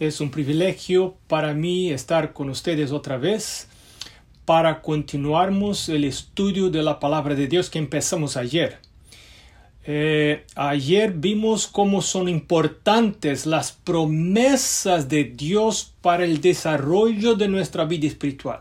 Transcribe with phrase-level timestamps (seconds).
[0.00, 3.68] Es un privilegio para mí estar con ustedes otra vez
[4.44, 8.78] para continuarmos el estudio de la palabra de Dios que empezamos ayer.
[9.84, 17.84] Eh, ayer vimos cómo son importantes las promesas de Dios para el desarrollo de nuestra
[17.84, 18.60] vida espiritual.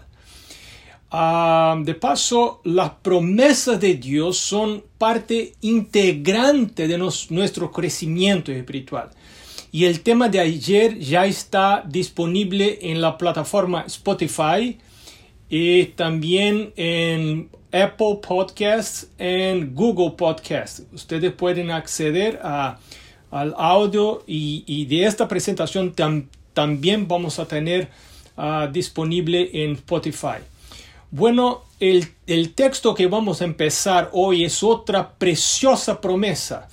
[1.09, 9.09] Ah, de paso, las promesas de Dios son parte integrante de nuestro crecimiento espiritual.
[9.73, 14.77] Y el tema de ayer ya está disponible en la plataforma Spotify
[15.49, 20.83] y también en Apple Podcasts en Google Podcasts.
[20.93, 22.77] Ustedes pueden acceder a,
[23.31, 25.95] al audio y, de esta presentación
[26.53, 27.89] también vamos a tener
[28.37, 30.37] ah, disponible en Spotify.
[31.09, 36.69] Bueno, el, el texto que vamos a empezar hoy es otra preciosa promesa.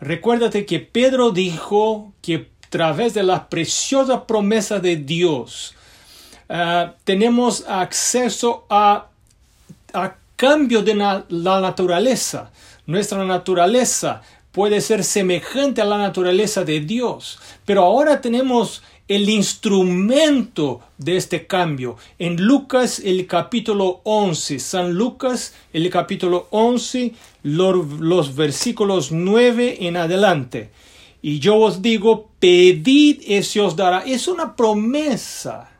[0.00, 5.74] Recuérdate que Pedro dijo que a través de la preciosa promesa de Dios
[6.48, 9.08] ah, tenemos acceso a,
[9.92, 12.50] a cambio de la naturaleza.
[12.86, 20.80] Nuestra naturaleza puede ser semejante a la naturaleza de Dios, pero ahora tenemos el instrumento
[20.96, 21.96] de este cambio.
[22.18, 30.70] En Lucas el capítulo 11, San Lucas el capítulo 11, los, versículos 9 en adelante.
[31.20, 34.04] Y yo os digo, pedid y se os dará.
[34.06, 35.70] Es una promesa,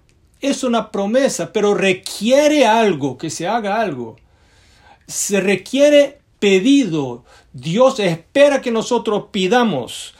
[0.41, 4.17] es una promesa, pero requiere algo, que se haga algo
[5.11, 7.25] se requiere pedido.
[7.53, 10.15] Dios espera que nosotros pidamos.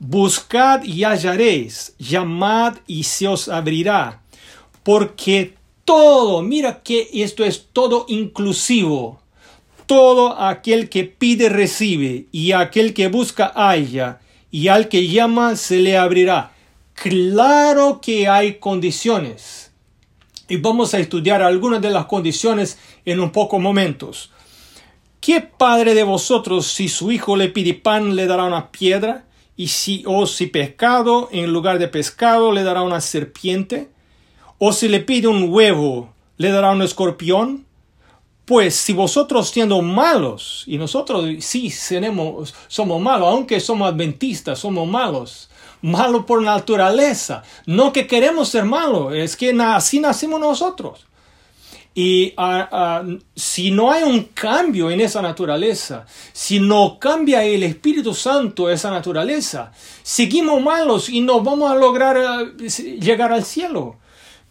[0.00, 4.22] Buscad y hallaréis, llamad y se os abrirá.
[4.82, 9.20] Porque todo, mira que esto es todo inclusivo.
[9.86, 14.20] Todo aquel que pide recibe, y aquel que busca halla,
[14.50, 16.52] y al que llama se le abrirá.
[16.94, 19.70] Claro que hay condiciones
[20.50, 24.32] y vamos a estudiar algunas de las condiciones en un poco momentos.
[25.20, 29.26] ¿Qué padre de vosotros si su hijo le pide pan le dará una piedra?
[29.60, 33.90] ¿Y si o si pescado en lugar de pescado le dará una serpiente?
[34.56, 37.66] ¿O si le pide un huevo le dará un escorpión?
[38.46, 44.88] Pues si vosotros siendo malos, y nosotros sí seremos, somos malos, aunque somos adventistas, somos
[44.88, 45.50] malos,
[45.82, 47.42] malo por naturaleza.
[47.66, 51.06] No que queremos ser malos, es que así nacimos nosotros.
[51.94, 57.62] Y ah, ah, si no hay un cambio en esa naturaleza, si no cambia el
[57.64, 62.44] Espíritu Santo esa naturaleza, seguimos malos y no vamos a lograr ah,
[63.00, 63.96] llegar al cielo.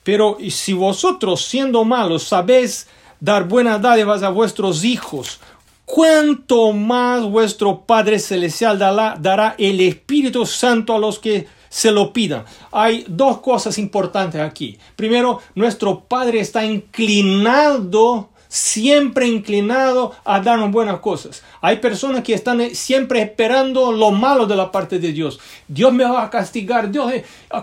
[0.03, 2.87] Pero si vosotros siendo malos sabéis
[3.19, 5.39] dar buenas dádivas a vuestros hijos,
[5.85, 12.43] cuánto más vuestro Padre Celestial dará, el Espíritu Santo a los que se lo pidan.
[12.71, 14.77] Hay dos cosas importantes aquí.
[14.95, 21.43] Primero, nuestro Padre está inclinado, siempre inclinado a darnos buenas cosas.
[21.61, 25.39] Hay personas que están siempre esperando lo malo de la parte de Dios.
[25.67, 26.91] Dios me va a castigar.
[26.91, 27.13] Dios,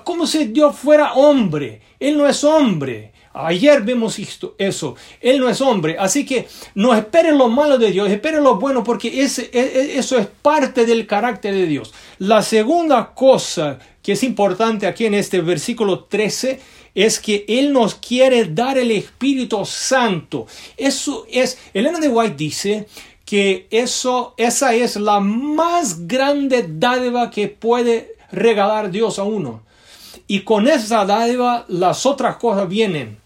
[0.05, 1.83] como si Dios fuera hombre.
[1.99, 3.13] Él no es hombre.
[3.39, 4.97] Ayer vemos esto, eso.
[5.21, 5.97] Él no es hombre.
[5.99, 9.99] Así que no esperen lo malo de Dios, esperen lo bueno porque ese, e, e,
[9.99, 11.93] eso es parte del carácter de Dios.
[12.19, 16.61] La segunda cosa que es importante aquí en este versículo 13
[16.95, 20.47] es que Él nos quiere dar el Espíritu Santo.
[20.77, 22.87] Eso es, Elena de White dice
[23.25, 29.63] que eso, esa es la más grande dádiva que puede regalar Dios a uno.
[30.29, 33.19] Y con esa dádiva las otras cosas vienen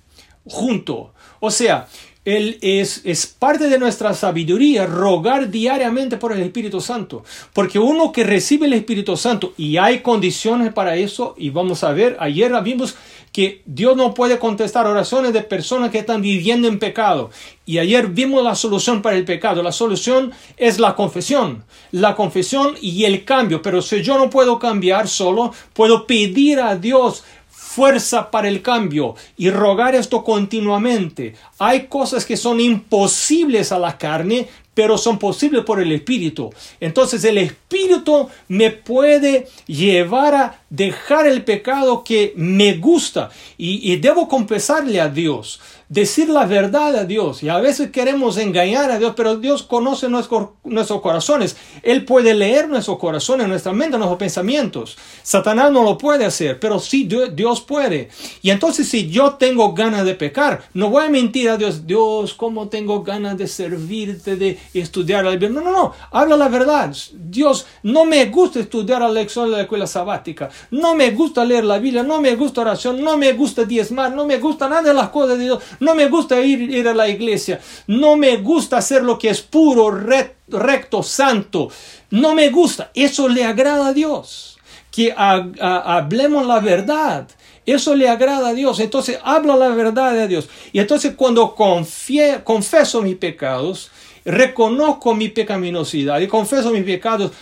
[0.46, 1.12] junto.
[1.40, 1.88] O sea,
[2.24, 7.24] él es, es, parte de nuestra sabiduría rogar diariamente por el Espíritu Santo.
[7.52, 11.92] Porque uno que recibe el Espíritu Santo y hay condiciones para eso, y vamos a
[11.92, 12.94] ver, ayer vimos
[13.32, 17.30] que Dios no puede contestar oraciones de personas que están viviendo en pecado.
[17.64, 19.62] Y ayer vimos la solución para el pecado.
[19.62, 21.64] La solución es la confesión.
[21.92, 23.62] La confesión y el cambio.
[23.62, 27.24] Pero si yo no puedo cambiar solo, puedo pedir a Dios
[27.70, 31.34] fuerza para el cambio y rogar esto continuamente.
[31.60, 36.52] Hay cosas que son imposibles a la carne, pero son posibles por el Espíritu.
[36.80, 43.96] Entonces el Espíritu me puede llevar a dejar el pecado que me gusta y, y
[43.96, 47.42] debo confesarle a Dios decir la verdad a Dios.
[47.42, 51.56] Y a veces queremos engañar a Dios, pero Dios conoce nuestros, nuestros corazones.
[51.82, 54.96] Él puede leer nuestros corazones, nuestra mente, nuestros pensamientos.
[55.22, 58.08] Satanás no lo puede hacer, pero sí Dios puede.
[58.40, 62.34] Y entonces si yo tengo ganas de pecar, no voy a mentir a Dios, Dios,
[62.34, 65.50] ¿cómo tengo ganas de servirte, de estudiar la Biblia?
[65.50, 66.94] No, no, no, habla la verdad.
[67.12, 70.50] Dios, no me gusta estudiar la lección de la escuela sabática.
[70.70, 74.26] No me gusta leer la Biblia, no me gusta oración, no me gusta diezmar, no
[74.26, 77.08] me gusta nada de las cosas de Dios, no me gusta ir, ir a la
[77.08, 81.68] iglesia, no me gusta hacer lo que es puro, recto, santo,
[82.10, 82.90] no me gusta.
[82.94, 84.58] Eso le agrada a Dios.
[84.90, 87.28] Que hablemos la verdad.
[87.64, 88.80] Eso le agrada a Dios.
[88.80, 90.48] Entonces habla la verdad de Dios.
[90.72, 93.90] Y entonces cuando confieso mis pecados,
[94.24, 97.32] reconozco mi pecaminosidad y confieso mis pecados,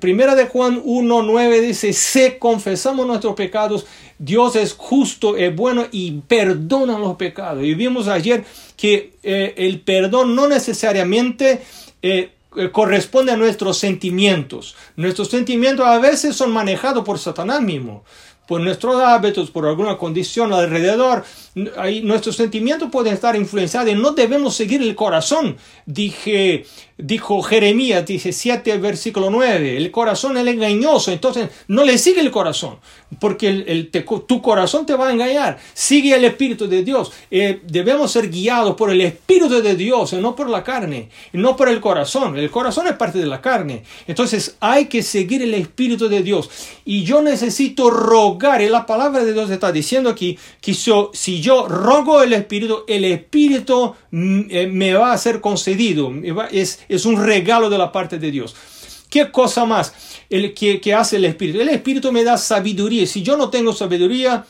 [0.00, 3.86] primera de Juan 1.9 dice, si confesamos nuestros pecados,
[4.18, 7.62] Dios es justo, es bueno y perdona los pecados.
[7.62, 8.44] Y vimos ayer
[8.76, 11.62] que eh, el perdón no necesariamente
[12.02, 12.32] eh,
[12.72, 14.74] corresponde a nuestros sentimientos.
[14.96, 18.02] Nuestros sentimientos a veces son manejados por Satanás mismo
[18.46, 21.24] por nuestros hábitos, por alguna condición alrededor,
[21.54, 25.56] nuestros sentimientos pueden estar influenciados y no debemos seguir el corazón.
[25.86, 26.66] Dije,
[27.02, 32.78] dijo Jeremías 17, versículo 9, el corazón es engañoso, entonces no le sigue el corazón,
[33.18, 37.12] porque el, tu corazón te va a engañar, sigue el Espíritu de Dios.
[37.30, 41.56] Eh, debemos ser guiados por el Espíritu de Dios, y no por la carne, no
[41.56, 42.36] por el corazón.
[42.36, 43.82] El corazón es parte de la carne.
[44.06, 46.50] Entonces hay que seguir el Espíritu de Dios.
[46.84, 51.66] Y yo necesito rogar, y la palabra de Dios está diciendo aquí, que si yo
[51.66, 56.12] rogo el Espíritu, el Espíritu mm, eh, me va a ser concedido.
[56.50, 58.54] Es, es un regalo de la parte de Dios.
[59.08, 59.92] ¿Qué cosa más
[60.30, 61.60] el que, que hace el Espíritu?
[61.60, 63.06] El Espíritu me da sabiduría.
[63.06, 64.46] Si yo no tengo sabiduría,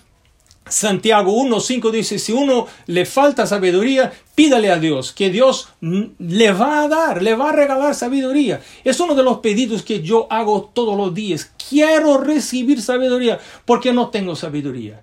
[0.69, 6.83] Santiago 1.5 dice, si uno le falta sabiduría, pídale a Dios, que Dios le va
[6.83, 8.63] a dar, le va a regalar sabiduría.
[8.85, 11.51] Es uno de los pedidos que yo hago todos los días.
[11.69, 15.03] Quiero recibir sabiduría porque no tengo sabiduría.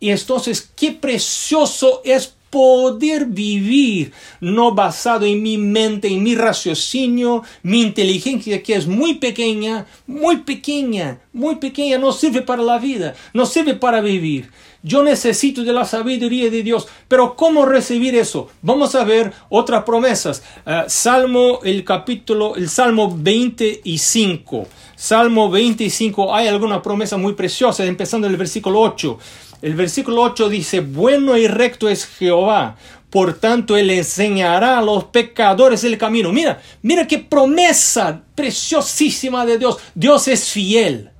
[0.00, 7.42] Y entonces, qué precioso es poder vivir no basado en mi mente, en mi raciocinio,
[7.62, 13.14] mi inteligencia que es muy pequeña, muy pequeña, muy pequeña, no sirve para la vida,
[13.32, 14.50] no sirve para vivir.
[14.86, 18.48] Yo necesito de la sabiduría de Dios, pero ¿cómo recibir eso?
[18.62, 20.44] Vamos a ver otras promesas.
[20.64, 24.68] Uh, Salmo, el capítulo, el Salmo 25.
[24.94, 29.18] Salmo 25, hay alguna promesa muy preciosa, empezando en el versículo 8.
[29.62, 32.76] El versículo 8 dice, bueno y recto es Jehová,
[33.10, 36.32] por tanto él enseñará a los pecadores el camino.
[36.32, 39.78] Mira, mira qué promesa preciosísima de Dios.
[39.94, 41.10] Dios es fiel.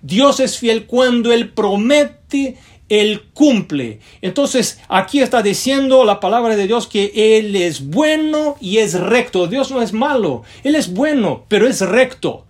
[0.00, 2.56] Dios es fiel cuando él promete,
[2.88, 4.00] él cumple.
[4.20, 9.46] Entonces, aquí está diciendo la palabra de Dios que Él es bueno y es recto.
[9.46, 12.44] Dios no es malo, Él es bueno, pero es recto.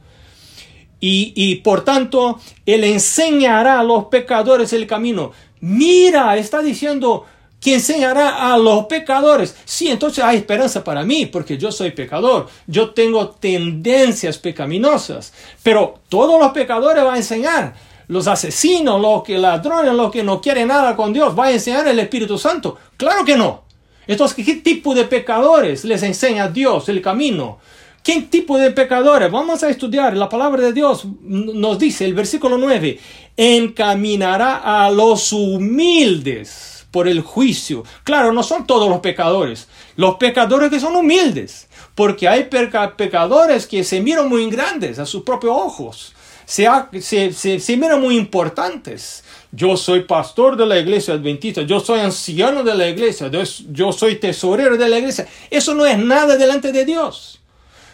[1.04, 5.32] Y, por tanto, Él enseñará a los pecadores el camino.
[5.60, 7.26] Mira, está diciendo
[7.60, 9.56] que enseñará a los pecadores.
[9.64, 12.48] Sí, entonces hay esperanza para mí, porque yo soy pecador.
[12.68, 15.32] Yo tengo tendencias pecaminosas.
[15.64, 17.74] Pero todos los pecadores van a enseñar.
[18.06, 21.88] Los asesinos, los que ladrones, los que no quieren nada con Dios, va a enseñar
[21.88, 22.78] el Espíritu Santo.
[22.96, 23.62] Claro que no.
[24.06, 27.58] Entonces, ¿qué tipo de pecadores les enseña Dios el camino?
[28.02, 29.30] ¿Qué tipo de pecadores?
[29.30, 30.16] Vamos a estudiar.
[30.16, 32.98] La palabra de Dios nos dice, el versículo 9,
[33.36, 37.84] encaminará a los humildes por el juicio.
[38.02, 39.68] Claro, no son todos los pecadores.
[39.94, 41.68] Los pecadores que son humildes.
[41.94, 42.48] Porque hay
[42.96, 46.12] pecadores que se miran muy grandes a sus propios ojos.
[46.44, 46.68] Se,
[47.00, 49.22] se, se, miran muy importantes.
[49.52, 54.16] Yo soy pastor de la iglesia adventista, yo soy anciano de la iglesia, yo soy
[54.16, 55.28] tesorero de la iglesia.
[55.50, 57.41] Eso no es nada delante de Dios.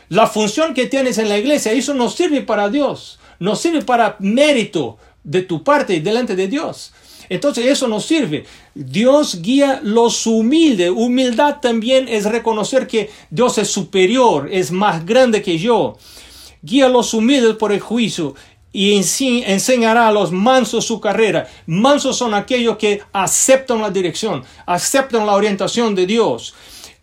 [0.09, 4.17] La función que tienes en la iglesia, eso no sirve para Dios, no sirve para
[4.21, 6.93] mérito de tu parte y delante de Dios.
[7.29, 8.47] Entonces eso no sirve.
[8.75, 10.91] Dios guía los humildes.
[10.95, 15.99] Humildad también es reconocer que Dios es superior, es más grande que yo.
[16.63, 18.35] Guía los humildes por el juicio
[18.73, 21.49] y enseñará a los mansos su carrera.
[21.67, 26.55] Mansos son aquellos que aceptan la dirección, aceptan la orientación de Dios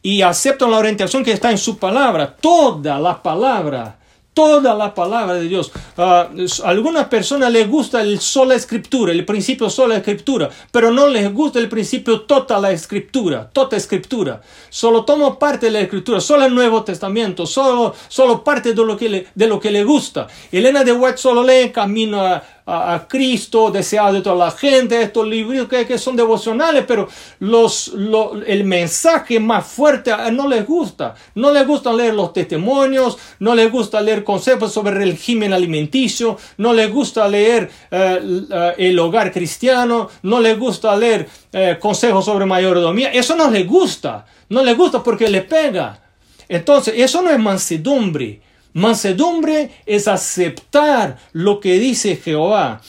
[0.06, 3.98] y aceptan la orientación que está en su palabra, toda la palabra
[4.36, 5.72] toda la palabra de Dios.
[5.98, 6.30] a
[6.66, 11.58] algunas personas les gusta el sola escritura, el principio sola escritura, pero no les gusta
[11.58, 14.42] el principio toda la escritura, toda escritura.
[14.70, 18.98] Solo toma parte de la escritura, solo el Nuevo Testamento, solo, solo parte de lo,
[18.98, 20.28] que le, de lo que le gusta.
[20.52, 25.28] Elena de White solo lee Camino a, a, Cristo, deseado de toda la gente, estos
[25.28, 27.08] libros que, que son devocionales, pero
[27.40, 27.94] los,
[28.48, 31.16] el mensaje más fuerte no les gusta.
[31.36, 36.38] No les gusta leer los testimonios, no les gusta leer conceptos sobre el régimen alimenticio,
[36.58, 42.46] no les gusta leer eh, el hogar cristiano, no les gusta leer eh, consejos sobre
[42.46, 43.12] mayordomía.
[43.12, 46.02] Eso no les gusta, no les gusta porque le pega.
[46.48, 48.42] Entonces, eso no es mansedumbre.
[48.76, 52.82] Mansedumbre es aceptar lo que dice Jehová.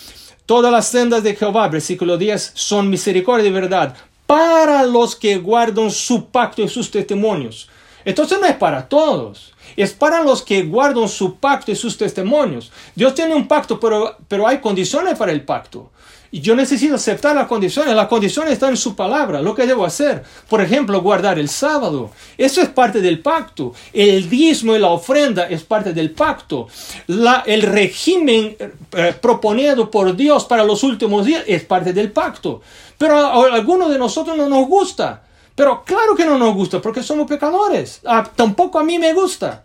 [0.45, 5.93] Todas las sendas de Jehová, versículo 10, son misericordia y verdad para los que guardan
[5.93, 7.69] su pacto y sus testimonios.
[8.05, 12.73] Entonces no es para todos, es para los que guardan su pacto y sus testimonios.
[12.97, 15.93] Dios tiene un pacto, pero, pero hay condiciones para el pacto.
[16.33, 17.95] Yo necesito aceptar las condiciones.
[17.95, 19.41] Las condiciones están en su palabra.
[19.43, 20.23] Lo que debo hacer.
[20.49, 22.11] Por ejemplo, guardar el sábado.
[22.37, 23.73] Eso es parte del pacto.
[23.93, 26.69] El diezmo y la ofrenda es parte del pacto.
[27.07, 28.57] La, el régimen
[28.93, 32.61] eh, proponido por Dios para los últimos días es parte del pacto.
[32.99, 35.23] Pero a, a algunos de nosotros no nos gusta.
[35.55, 38.01] Pero claro que no nos gusta porque somos pecadores.
[38.05, 39.65] Ah, tampoco a mí me gusta.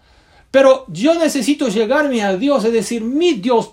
[0.51, 3.71] Pero yo necesito llegarme a Dios y decir, mi Dios,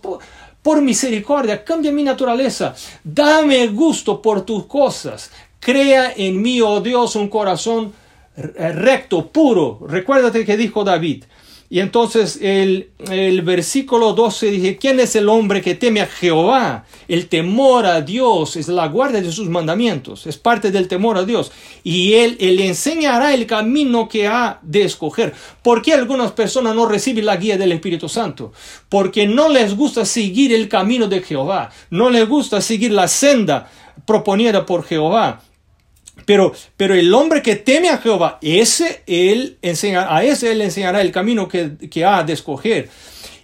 [0.62, 2.74] por, misericordia, cambia mi naturaleza.
[3.02, 5.30] Dame gusto por tus cosas.
[5.60, 7.92] Crea en mí, oh Dios, un corazón
[8.36, 9.80] recto, puro.
[9.86, 11.24] Recuérdate que dijo David.
[11.70, 16.87] Y entonces el, el, versículo 12 dice, ¿quién es el hombre que teme a Jehová?
[17.08, 21.25] El temor a Dios es la guardia de sus mandamientos, es parte del temor a
[21.25, 21.52] Dios.
[21.84, 25.34] Y él, él enseñará el camino que ha de escoger.
[25.62, 28.52] ¿Por qué algunas personas no reciben la guía del Espíritu Santo?
[28.88, 33.70] Porque no les gusta seguir el camino de Jehová, no les gusta seguir la senda
[34.06, 35.42] proponida por Jehová.
[36.28, 41.00] Pero, pero el hombre que teme a Jehová, ese él enseña, a ese él enseñará
[41.00, 42.90] el camino que, ha de escoger.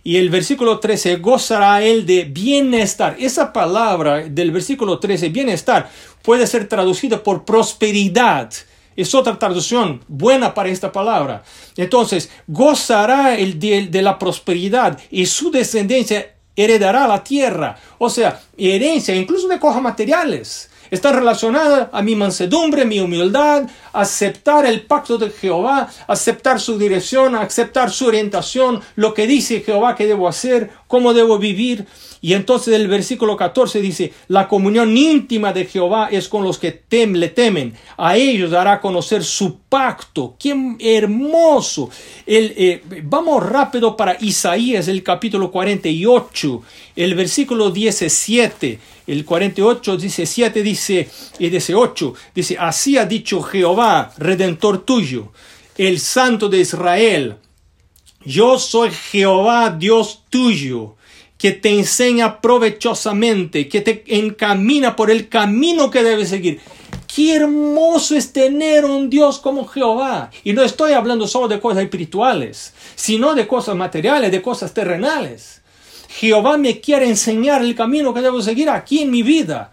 [0.03, 3.17] Y el versículo 13, gozará él de bienestar.
[3.19, 8.53] Esa palabra del versículo 13, bienestar, puede ser traducida por prosperidad.
[8.95, 11.43] Es otra traducción buena para esta palabra.
[11.79, 17.79] Entonces, gozará el de, de la prosperidad y su descendencia heredará la tierra.
[17.97, 24.67] O sea, herencia, incluso de cosas materiales está relacionada a mi mansedumbre, mi humildad, aceptar
[24.67, 30.07] el pacto de Jehová, aceptar su dirección, aceptar su orientación, lo que dice Jehová que
[30.07, 31.87] debo hacer, cómo debo vivir.
[32.25, 36.73] Y entonces el versículo 14 dice, la comunión íntima de Jehová es con los que
[36.73, 37.75] tem, le temen.
[37.99, 40.35] A ellos dará conocer su pacto.
[40.38, 41.90] ¡Qué hermoso!
[42.25, 46.62] El, eh, vamos rápido para Isaías, el capítulo 48,
[46.97, 48.78] el versículo 17.
[49.07, 55.31] El 48, 17 dice, y 18, dice, así ha dicho Jehová, redentor tuyo,
[55.76, 57.37] el santo de Israel.
[58.25, 60.97] Yo soy Jehová, Dios tuyo
[61.45, 66.59] que te enseña provechosamente, que te encamina por el camino que debes seguir.
[67.07, 70.31] Qué hermoso es tener un Dios como Jehová.
[70.43, 75.61] Y no estoy hablando solo de cosas espirituales, sino de cosas materiales, de cosas terrenales.
[76.09, 79.71] Jehová me quiere enseñar el camino que debo seguir aquí en mi vida.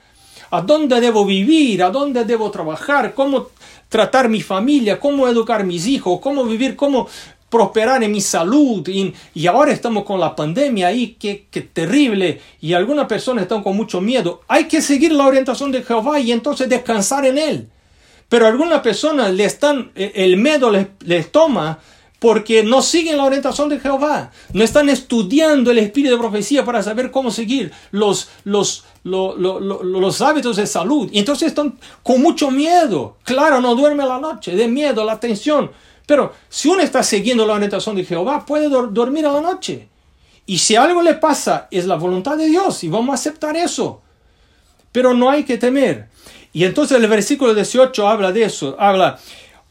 [0.50, 3.48] A dónde debo vivir, a dónde debo trabajar, cómo
[3.88, 7.08] tratar mi familia, cómo educar mis hijos, cómo vivir, cómo
[7.52, 9.14] prosperar en mi salud y,
[9.46, 14.42] ahora estamos con la pandemia ahí, que, terrible y algunas personas están con mucho miedo.
[14.48, 17.68] Hay que seguir la orientación de Jehová y entonces descansar en Él.
[18.30, 21.80] Pero algunas personas le están, e, el miedo les, les toma
[22.20, 26.84] porque no siguen la orientación de Jehová, no están estudiando el espíritu de profecía para
[26.84, 31.10] saber cómo seguir los, los, los, los, hábitos de salud.
[31.12, 33.18] Y entonces están con mucho miedo.
[33.24, 35.72] Claro, no duerme la noche, de miedo, la tensión.
[36.12, 39.88] Pero si uno está siguiendo la orientación de Jehová, puede dormir a la noche.
[40.46, 44.02] Y si algo le pasa, es la voluntad de Dios y vamos a aceptar eso.
[44.92, 46.10] Pero no hay que temer.
[46.52, 48.76] Y entonces el versículo 18 habla de eso.
[48.78, 49.20] Habla,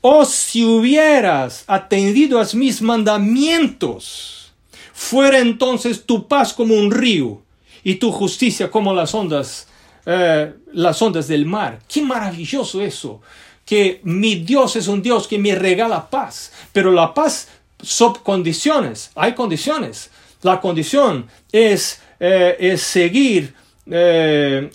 [0.01, 4.55] oh si hubieras atendido a mis mandamientos,
[4.95, 7.43] fuera entonces tu paz como un río
[7.85, 9.69] y tu justicia como las ondas,
[10.07, 11.81] eh, las ondas del mar.
[11.87, 13.21] Qué maravilloso eso
[13.71, 17.47] que mi Dios es un Dios que me regala paz, pero la paz
[17.81, 20.11] son condiciones, hay condiciones.
[20.43, 23.55] La condición es, eh, es seguir
[23.89, 24.71] eh,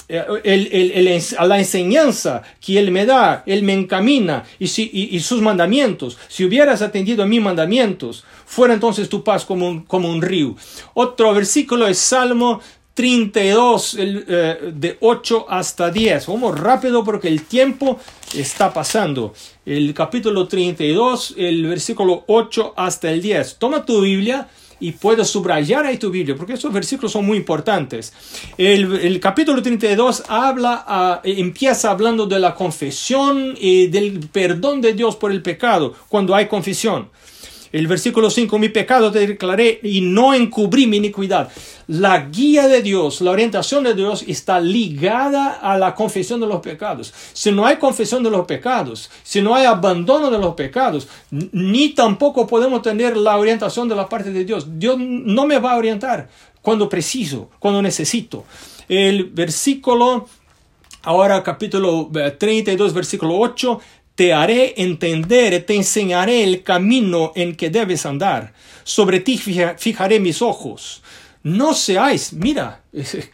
[1.38, 6.18] a la enseñanza que Él me da, Él me encamina y, si, y, sus mandamientos.
[6.30, 10.56] Si hubieras atendido a mis mandamientos, fuera entonces tu paz como un, como un río.
[10.94, 12.62] Otro versículo es Salmo
[12.96, 16.28] 32, eh, de 8 hasta 10.
[16.28, 18.00] Vamos rápido porque el tiempo
[18.34, 19.34] está pasando.
[19.66, 23.58] El capítulo 32, el versículo 8 hasta el 10.
[23.60, 24.48] Toma tu Biblia
[24.80, 28.14] y puedes subrayar ahí tu Biblia, porque esos versículos son muy importantes.
[28.58, 35.16] El, capítulo 32 habla, ah, empieza hablando de la confesión y del perdón de Dios
[35.16, 37.10] por el pecado, cuando hay confesión.
[37.76, 41.52] El versículo 5, mi pecado te declaré y no encubrí mi iniquidad.
[41.88, 46.62] La guía de Dios, la orientación de Dios está ligada a la confesión de los
[46.62, 47.14] pecados.
[47.34, 51.90] Si no hay confesión de los pecados, si no hay abandono de los pecados, ni
[51.90, 54.80] tampoco podemos tener la orientación de la parte de Dios.
[54.80, 56.30] Dios no me va a orientar
[56.62, 58.46] cuando preciso, cuando necesito.
[58.88, 60.30] el versículo,
[61.04, 63.82] ahora capítulo 32, eh, versículo 8,
[64.16, 68.54] te haré entender, te enseñaré el camino en que debes andar.
[68.84, 71.04] Sobre ti fijaré mis ojos.
[71.44, 72.82] No seáis, mira,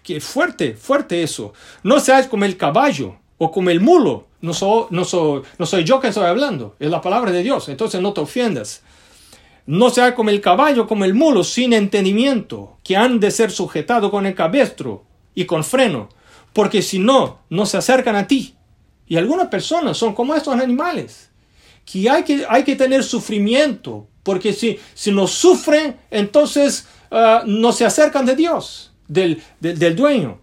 [0.04, 1.54] qué fuerte, fuerte eso.
[1.84, 4.28] No seáis como el caballo o como el mulo.
[4.42, 7.70] No soy, no, soy, no soy yo que estoy hablando, es la palabra de Dios.
[7.70, 8.82] Entonces no te ofendas.
[9.68, 14.10] No seáis como el caballo, como el mulo, sin entendimiento, que han de ser sujetados
[14.10, 16.10] con el cabestro y con freno,
[16.54, 18.56] porque si no, no se acercan a ti
[19.12, 21.32] y algunas personas son como estos animales,
[21.84, 27.74] que hay que, hay que tener sufrimiento, porque si, si no sufren, entonces ah, no
[27.74, 30.40] se acercan de Dios, del, del, dueño.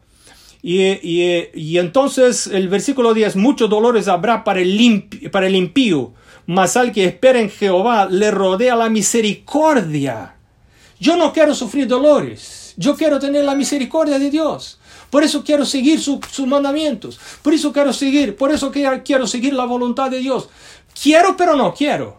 [0.60, 6.12] Y, y, entonces el versículo 10, muchos dolores habrá para el, para el impío,
[6.44, 10.36] mas al que espera en Jehová le rodea la misericordia.
[11.00, 14.77] Yo no quiero sufrir dolores, yo quiero tener la misericordia de Dios.
[15.10, 17.18] Por eso quiero seguir sus mandamientos.
[17.42, 20.48] Por eso quiero seguir, por eso quiero seguir la voluntad de Dios.
[21.00, 22.18] Quiero pero no quiero.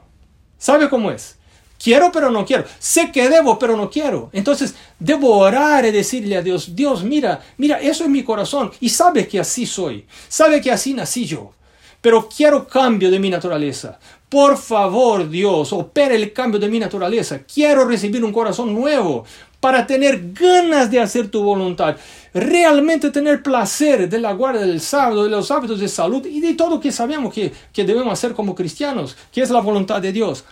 [0.58, 1.38] ¿Sabe cómo es?
[1.82, 2.66] Quiero pero no quiero.
[2.78, 4.30] Sé que debo pero no quiero.
[4.34, 8.72] Entonces debo orar y decirle a Dios, Dios, mira, mira, eso es mi corazón.
[8.82, 10.06] Y sabe que así soy.
[10.28, 11.54] Sabe que así nací yo.
[12.02, 14.00] Pero quiero cambio de mi naturaleza.
[14.30, 17.42] Por favor, Dios, opera el cambio de mi naturaleza.
[17.52, 19.26] Quiero recibir un corazón nuevo
[19.60, 21.98] para tener ganas de hacer tu voluntad,
[22.34, 26.54] realmente tener placer de la guardia del sábado, de los hábitos de salud y de
[26.54, 30.46] todo que sabemos que, que debemos hacer como cristianos, que es la voluntad de Dios.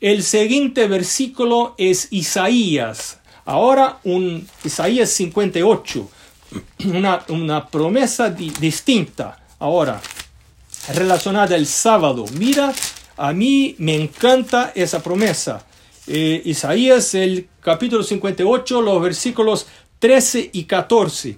[0.00, 3.18] El siguiente versículo es Isaías.
[3.44, 6.10] Ahora un Isaías 58,
[6.86, 9.38] una, una promesa distinta.
[9.58, 10.00] Ahora,
[10.94, 12.24] relacionada al sábado.
[12.38, 12.72] Mira,
[13.18, 15.66] a mí me encanta esa promesa.
[16.06, 19.66] Eh, Isaías, el capítulo 58, los versículos
[19.98, 21.36] 13 y 14.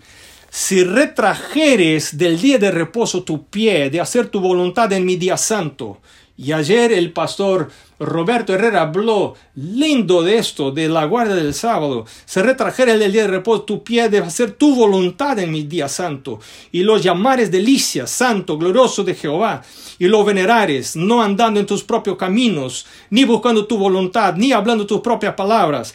[0.51, 5.37] Si retrajeres del día de reposo tu pie, de hacer tu voluntad en mi día
[5.37, 6.01] santo,
[6.41, 12.07] y ayer el pastor Roberto Herrera habló lindo de esto, de la guardia del sábado.
[12.25, 15.87] Se retrajera el día de reposo tu pie de hacer tu voluntad en mi día
[15.87, 16.41] santo.
[16.73, 19.63] Y lo llamares delicia, santo, glorioso de Jehová.
[19.99, 24.87] Y lo venerares, no andando en tus propios caminos, ni buscando tu voluntad, ni hablando
[24.87, 25.95] tus propias palabras.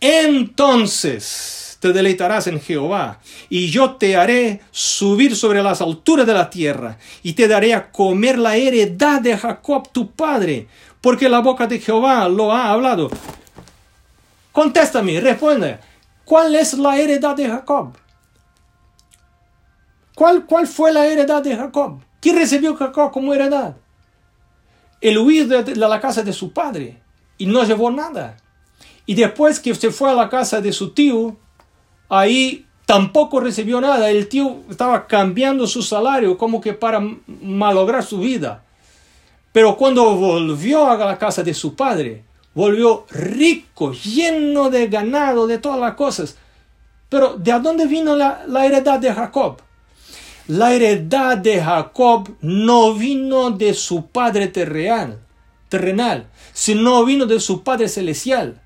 [0.00, 3.20] Entonces te deleitarás en Jehová,
[3.50, 7.92] y yo te haré subir sobre las alturas de la tierra, y te daré a
[7.92, 10.66] comer la heredad de Jacob tu padre,
[11.02, 13.10] porque la boca de Jehová lo ha hablado.
[14.50, 15.78] Contéstame, responde,
[16.24, 17.94] ¿cuál es la heredad de Jacob?
[20.14, 22.00] ¿Cuál, ¿Cuál fue la heredad de Jacob?
[22.18, 23.76] ¿Qué recibió Jacob como heredad?
[25.02, 27.02] El huir de la casa de su padre
[27.36, 28.38] y no llevó nada.
[29.04, 31.36] Y después que se fue a la casa de su tío,
[32.08, 34.10] ahí tampoco recibió nada.
[34.10, 38.62] El tío estaba cambiando su salario como que para malograr su vida.
[39.52, 45.58] Pero cuando volvió a la casa de su padre, volvió rico, lleno de ganado, de
[45.58, 46.36] todas las cosas.
[47.08, 49.58] Pero ¿de dónde vino la, la heredad de Jacob?
[50.48, 55.20] La heredad de Jacob no vino de su padre terrenal,
[55.68, 58.60] terrenal, sino vino de su padre celestial.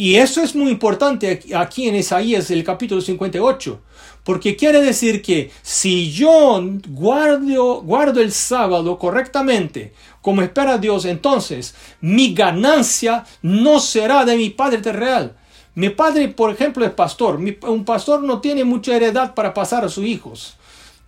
[0.00, 3.82] Y eso es muy importante aquí en Isaías, el capítulo 58,
[4.24, 6.58] porque quiere decir que si yo
[6.88, 14.48] guardo, guardo el sábado correctamente, como espera Dios, entonces mi ganancia no será de mi
[14.48, 15.36] padre terrenal.
[15.74, 17.38] Mi padre, por ejemplo, es pastor.
[17.68, 20.56] un pastor no tiene mucha heredad para pasar a sus hijos.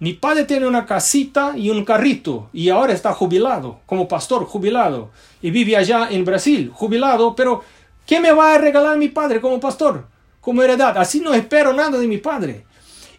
[0.01, 5.13] Mi padre tiene una casita y un carrito y ahora está jubilado, como pastor jubilado,
[5.41, 7.63] y vive allá en Brasil, jubilado, pero
[8.07, 10.07] ¿Qué me va a regalar mi padre como pastor?
[10.41, 10.97] Como heredad.
[10.99, 12.65] Así no espero nada de mi padre.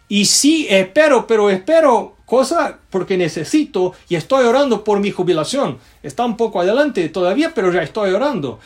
[0.07, 5.77] Y sí espero, pero espero cosa porque necesito y estoy orando por mi jubilación.
[6.01, 8.59] Está un poco adelante todavía, pero ya estoy orando.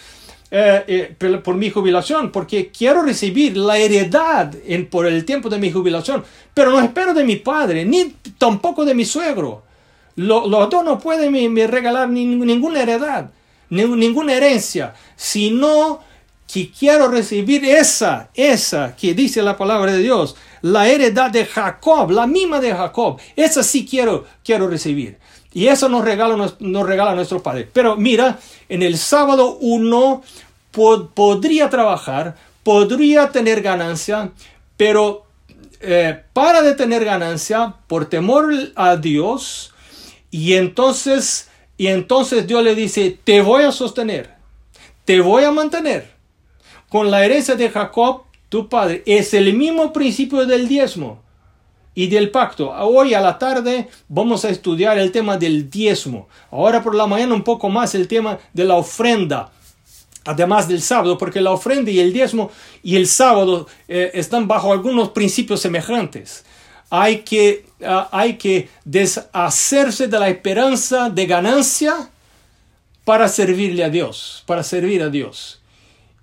[0.50, 5.60] Eh, eh, por mi jubilación, porque quiero recibir la heredad en, por el tiempo de
[5.60, 9.64] mi jubilación, pero no espero de mi padre, ni tampoco de mi suegro.
[10.16, 13.30] Los dos no pueden me, regalar ninguna heredad,
[13.70, 16.00] ninguna herencia, sino
[16.52, 22.10] que quiero recibir esa, esa que dice la palabra de Dios, la heredad de Jacob,
[22.12, 25.18] la misma de Jacob, esa sí quiero, quiero recibir.
[25.54, 27.70] Y eso nos regala, nos regala nuestro Padre.
[27.72, 30.22] Pero mira, en el sábado uno
[30.72, 34.32] podría trabajar, podría tener ganancia,
[34.78, 35.26] pero
[35.82, 39.74] eh, para de tener ganancia por temor a Dios,
[40.32, 44.36] y entonces, y entonces Dios le dice, te voy a sostener,
[45.06, 46.17] te voy a mantener
[46.90, 49.04] con la herencia de Jacob, tu padre.
[49.06, 51.26] Es el mismo principio del diezmo.
[51.98, 52.70] y del pacto.
[52.70, 56.28] Hoy a la tarde vamos a estudiar el tema del diezmo.
[56.52, 59.52] Ahora por la mañana un poco más el tema de la ofrenda.
[60.24, 62.52] Además del sábado, porque la ofrenda y el diezmo
[62.84, 66.46] y el sábado eh, están bajo algunos principios semejantes.
[66.92, 72.12] Hay que, ah, hay que deshacerse de la esperanza de ganancia
[73.06, 75.57] para servirle a Dios, para servir a Dios.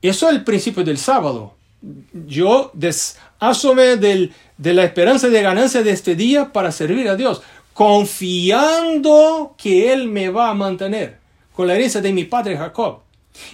[0.04, 1.54] Eso es el principio del sábado.
[2.26, 7.40] Yo desasome de la esperanza de ganancia de este día para servir a Dios,
[7.72, 11.16] confiando que Él me va a mantener,
[11.54, 12.98] con la herencia de mi padre Jacob.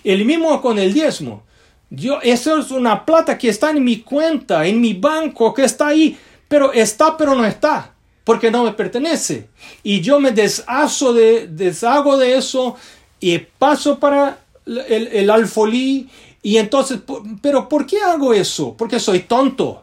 [0.02, 1.44] El mismo con el diezmo.
[1.88, 5.86] Yo, eso es una plata que está en mi cuenta, en mi banco, que está
[5.86, 9.46] ahí, pero está, pero no está, porque no me pertenece.
[9.84, 12.74] Y yo me deshago de, eso
[13.20, 16.08] y paso para el alfolí.
[16.42, 17.00] Y entonces,
[17.42, 18.74] pero ¿por qué hago eso?
[18.76, 19.83] Porque soy tonto.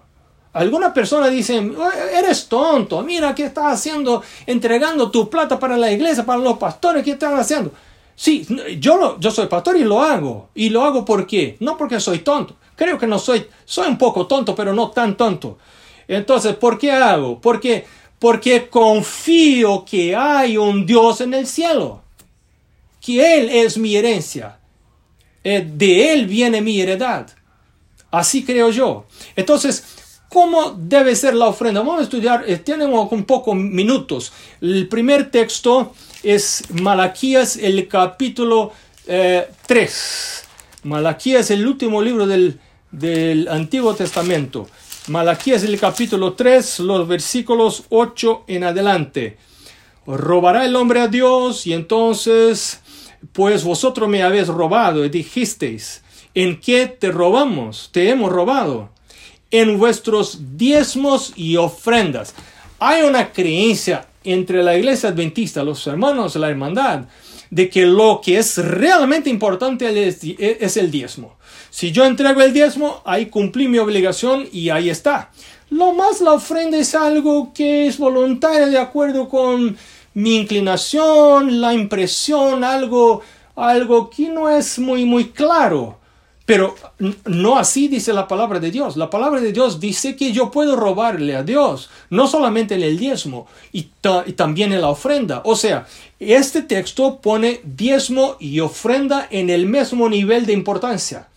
[0.54, 1.76] Algunas personas dicen,
[2.14, 7.04] eres tonto, mira qué estás haciendo, entregando tu plata para la iglesia, para los pastores,
[7.04, 7.72] ¿qué estás haciendo?
[8.16, 8.48] Sí,
[8.80, 10.50] yo, lo, yo soy pastor y lo hago.
[10.56, 11.58] ¿Y lo hago por qué?
[11.60, 12.56] No porque soy tonto.
[12.76, 15.60] Creo que no soy, soy un poco tonto, pero no tan tonto.
[16.08, 17.40] Entonces, ¿por qué hago?
[17.40, 17.86] Porque,
[18.18, 22.02] porque confío que hay un Dios en el cielo
[23.08, 24.58] que Él es mi herencia.
[25.50, 27.26] Eh, de Él viene mi heredad.
[28.12, 29.06] Así creo yo.
[29.34, 29.82] Entonces,
[30.28, 31.80] ¿cómo debe ser la ofrenda?
[31.80, 34.34] Vamos a estudiar, eh, tenemos un poco minutos.
[34.60, 38.74] El primer texto es Malaquías, el capítulo
[39.06, 39.08] 3.
[39.08, 40.48] Eh,
[40.84, 42.60] Malaquías, el último libro del,
[42.92, 44.68] del Antiguo Testamento.
[45.08, 49.38] Malaquías, el capítulo 3, los versículos 8 en adelante.
[50.06, 52.82] Robará el hombre a Dios y entonces
[53.34, 56.04] pues vosotros me habéis robado y dijisteis,
[56.34, 57.90] ¿en qué te robamos?
[57.92, 58.90] Te hemos robado.
[59.50, 62.34] En vuestros diezmos y ofrendas.
[62.80, 67.06] Hay una creencia entre la iglesia adventista, los hermanos la hermandad,
[67.50, 71.38] de que lo que es realmente importante es el diezmo.
[71.70, 75.32] Si yo entrego el diezmo, ahí cumplí mi obligación y ahí está.
[75.70, 79.78] Lo más la ofrenda es algo que es voluntario de acuerdo con
[80.18, 83.22] mi inclinación, la impresión, algo,
[83.56, 86.00] algo que no es muy, muy claro.
[86.44, 86.74] Pero
[87.26, 88.98] no así dice la palabra de Dios.
[88.98, 92.98] La palabra de Dios dice que yo puedo robarle a Dios, no solamente en el
[92.98, 93.92] diezmo, y,
[94.26, 95.44] y, también en la ofrenda.
[95.46, 95.86] O sea,
[96.20, 101.28] este texto pone diezmo y ofrenda en el mismo nivel de importancia.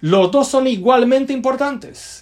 [0.00, 2.21] Los dos son igualmente importantes.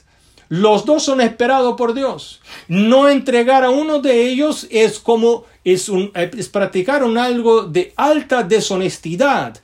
[0.50, 2.40] Los dos son esperados por Dios.
[2.66, 8.42] No entregar a uno de ellos es como es, un, es practicar algo de alta
[8.42, 9.60] deshonestidad.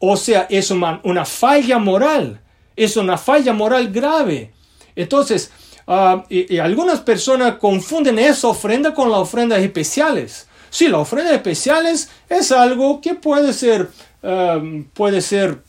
[0.00, 2.40] O sea, es una, falla moral.
[2.74, 4.52] Es una falla moral grave.
[4.96, 5.52] Entonces,
[6.28, 10.48] y algunas personas confunden esa ofrenda con las ofrendas especiales.
[10.68, 13.88] Sí, las ofrendas especiales es algo que puede ser,
[14.24, 15.62] uh, puede ser,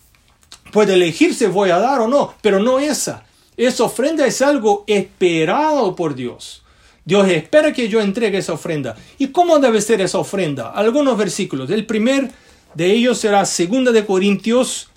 [0.72, 3.25] puede elegirse voy a dar o no, pero no esa.
[3.58, 6.64] Esa ofrenda es algo esperado por Dios.
[7.06, 8.96] Dios espera que yo entregue esa ofrenda.
[9.18, 10.72] ¿Y cómo debe ser esa ofrenda?
[10.72, 11.70] Algunos versículos.
[11.70, 12.32] El primer
[12.74, 14.90] de ellos será 2 de Corintios,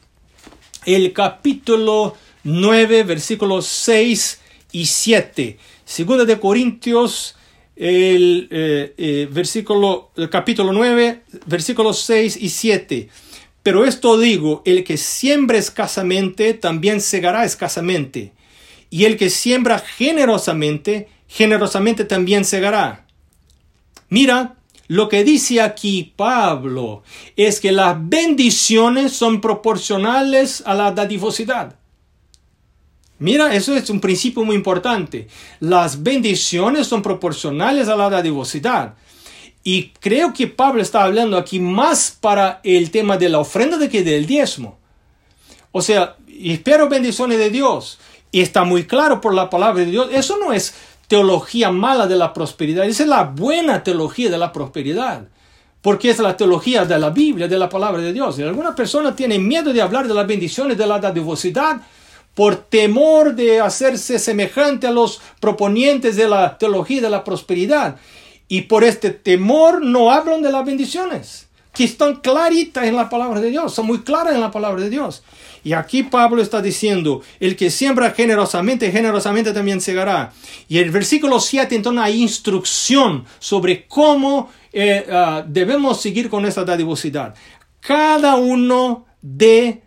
[0.86, 4.40] el capítulo 9, versículos 6
[4.72, 5.58] y 7.
[5.98, 7.36] 2 de Corintios,
[7.76, 13.08] el, eh, eh, versículo, el capítulo 9, versículos 6 y 7.
[13.62, 18.32] Pero esto digo, el que siembra escasamente, también segará escasamente
[18.90, 23.06] y el que siembra generosamente, generosamente también segará.
[24.08, 27.02] Mira, lo que dice aquí Pablo
[27.36, 31.76] es que las bendiciones son proporcionales a la dadivosidad.
[33.18, 35.28] Mira, eso es un principio muy importante.
[35.60, 38.94] Las bendiciones son proporcionales a la dadivosidad.
[39.64, 43.88] Y creo que Pablo está hablando aquí más para el tema de la ofrenda de
[43.88, 44.78] que del diezmo.
[45.72, 47.98] O sea, espero bendiciones de Dios.
[48.30, 50.08] Y está muy claro por la palabra de Dios.
[50.12, 50.74] Eso no es
[51.06, 55.22] teología mala de la prosperidad, esa es la buena teología de la prosperidad.
[55.80, 58.38] Porque es la teología de la Biblia, de la palabra de Dios.
[58.38, 61.80] Y algunas personas tienen miedo de hablar de las bendiciones de la dadivosidad
[62.38, 67.96] por temor de hacerse semejante a los proponientes de la teología de la prosperidad.
[68.46, 71.47] Y por este temor no hablan de las bendiciones,
[71.78, 74.90] que están claritas en la palabra de Dios, son muy claras en la palabra de
[74.90, 75.22] Dios.
[75.62, 80.32] Y aquí Pablo está diciendo, el que siembra generosamente, generosamente también segará.
[80.66, 86.64] Y el versículo 7 entonces hay instrucción sobre cómo eh, ah, debemos seguir con esta
[86.64, 87.36] dadivosidad.
[87.78, 89.80] Cada uno de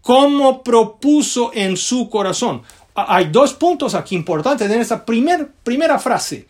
[0.00, 2.62] cómo propuso en su corazón.
[2.92, 6.48] Hay dos puntos aquí importantes en esta primer, primera frase.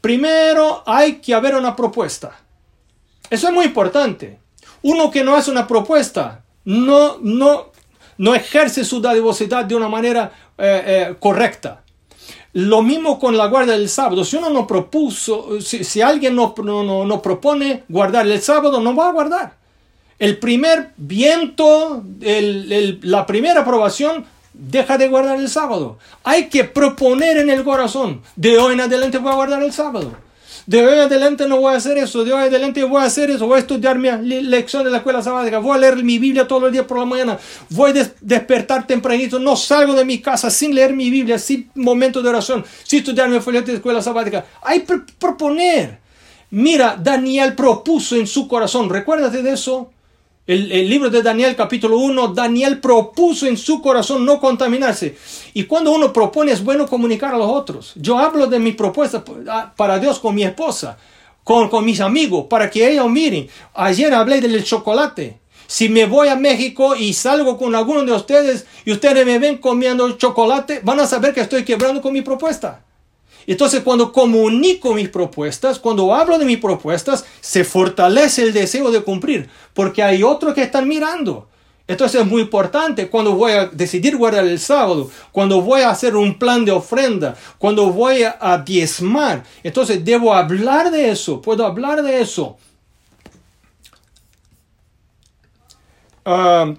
[0.00, 2.43] primero hay que haber una propuesta.
[3.34, 4.38] Eso es muy importante.
[4.82, 7.72] Uno que no hace una propuesta no, no,
[8.16, 11.82] no ejerce su dadivosidad de una manera eh, eh, correcta.
[12.52, 14.24] Lo mismo con la guardia del sábado.
[14.24, 19.08] Si uno no propuso, si, alguien no, no, no, propone guardar el sábado, no va
[19.08, 19.56] a guardar.
[20.20, 25.98] El primer viento, la primera aprobación, deja de guardar el sábado.
[26.22, 30.12] Hay que proponer en el corazón, de hoy en adelante voy a guardar el sábado.
[30.66, 33.46] De hoy adelante no voy a hacer eso, de hoy adelante voy a hacer eso,
[33.46, 34.10] voy a estudiar mi
[34.42, 37.04] lección de la escuela sabática, voy a leer mi Biblia todos los días por la
[37.04, 41.70] mañana, voy a despertar tempranito, no salgo de mi casa sin leer mi Biblia, sin
[41.74, 44.46] momento de oración, sin estudiar mi folleto de la escuela sabática.
[44.62, 45.98] Hay que proponer.
[46.50, 49.90] Mira, Daniel propuso en su corazón, recuérdate de eso,
[50.46, 55.16] el, libro de Daniel capítulo 1, Daniel propuso en su corazón no contaminarse.
[55.54, 57.92] Y cuando uno propone es bueno comunicar a los otros.
[57.96, 60.98] Yo hablo de mi propuesta ah, para Dios con mi esposa,
[61.42, 63.48] con, con mis amigos, para que ellos miren.
[63.72, 65.40] Ayer hablé del chocolate.
[65.66, 69.56] Si me voy a México y salgo con alguno de ustedes y ustedes me ven
[69.56, 72.84] comiendo chocolate, van a saber que estoy quebrando con mi propuesta.
[73.46, 79.02] Entonces, cuando comunico mis propuestas, cuando hablo de mis propuestas, se fortalece el deseo de
[79.02, 81.48] cumplir, porque hay otros que están mirando.
[81.86, 86.16] Entonces es muy importante cuando voy a decidir guardar el sábado, cuando voy a hacer
[86.16, 89.44] un plan de ofrenda, cuando voy a, diezmar.
[89.62, 92.56] Entonces debo hablar de eso, puedo hablar de eso.
[96.24, 96.72] Ah,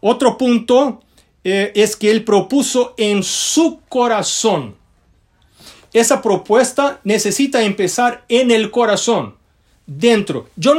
[0.00, 1.02] otro punto
[1.44, 4.79] eh, es que él propuso en su corazón
[5.92, 9.34] esa propuesta necesita empezar en el corazón,
[9.86, 10.48] dentro.
[10.54, 10.74] Yo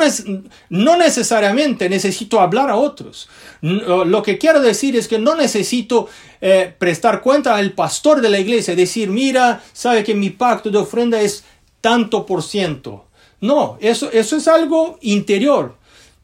[0.70, 3.28] no, necesariamente necesito hablar a otros.
[3.62, 6.08] Lo que quiero decir es que no necesito
[6.40, 10.78] eh, prestar cuenta al pastor de la iglesia, decir, mira, sabe que mi pacto de
[10.78, 11.44] ofrenda es
[11.82, 13.06] tanto por ciento.
[13.42, 15.76] No, eso, eso es algo interior.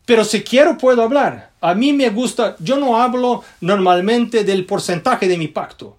[0.05, 1.51] Pero si quiero puedo hablar.
[1.59, 5.96] A mí me gusta, yo no hablo normalmente del porcentaje de mi pacto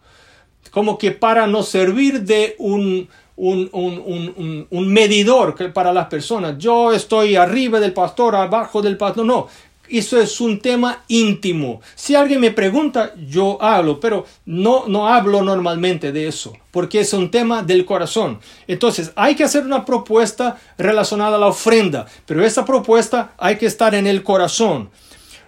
[0.71, 6.57] como que para no servir de un, un, medidor para las personas.
[6.59, 9.25] Yo estoy arriba del pastor, abajo del pastor.
[9.25, 9.47] No,
[9.89, 11.81] eso es un tema íntimo.
[11.95, 17.13] Si alguien me pregunta, yo hablo, pero no, no hablo normalmente de eso, porque es
[17.13, 18.41] un tema del corazón.
[18.67, 23.67] Entonces, hay que hacer una propuesta relacionada a la ofrenda, pero esa propuesta hay que
[23.67, 24.91] estar en el corazón.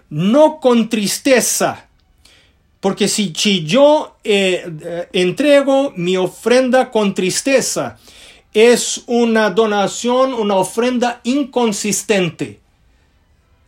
[0.09, 1.87] No con tristeza,
[2.81, 3.31] porque si,
[3.63, 7.99] yo eh, eh, entrego mi ofrenda con tristeza,
[8.53, 12.59] es una donación, una ofrenda inconsistente.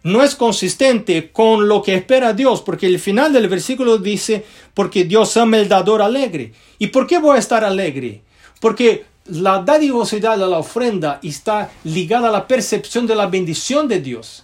[0.02, 5.06] No es consistente con lo que espera Dios, porque el final del versículo dice, porque
[5.06, 6.52] Dios ama el dador alegre.
[6.80, 8.21] ¿Y por qué voy a estar alegre?
[8.60, 14.02] Porque la dadivosidad de la ofrenda está ligada a la percepción de la bendición de
[14.02, 14.43] Dios.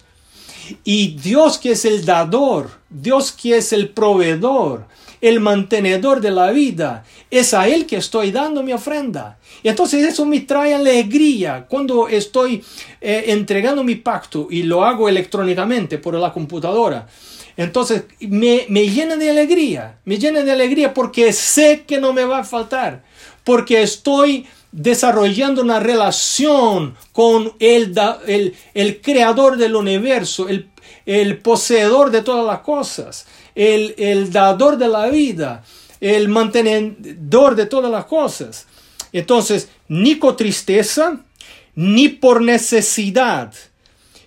[0.84, 4.86] Y Dios que es el dador, Dios que es el proveedor,
[5.20, 9.38] el mantenedor de la vida, es a Él que estoy dando mi ofrenda.
[9.62, 12.64] Y entonces eso me trae alegría cuando estoy
[13.00, 17.06] eh, entregando mi pacto y lo hago electrónicamente por la computadora.
[17.56, 22.24] Entonces me, me llena de alegría, me llena de alegría porque sé que no me
[22.24, 23.04] va a faltar,
[23.44, 27.94] porque estoy desarrollando una relación con el,
[28.26, 30.70] el, el creador del universo, el,
[31.06, 35.64] el, poseedor de todas las cosas, el, dador de la vida,
[36.00, 38.66] el mantenedor de todas las cosas.
[39.12, 41.20] Entonces, ni con tristeza,
[41.74, 43.52] ni por necesidad.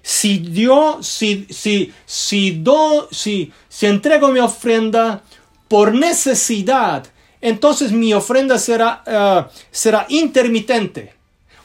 [0.01, 5.23] Si yo, si, si, si, do, si, si entrego mi ofrenda
[5.69, 7.05] por necesidad,
[7.43, 11.13] entonces mi ofrenda será, eh, será intermitente.